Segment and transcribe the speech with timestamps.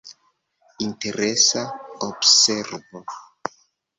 [0.85, 1.61] Interesa
[2.09, 2.77] observo.